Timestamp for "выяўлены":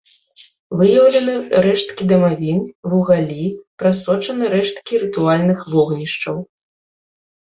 0.77-1.33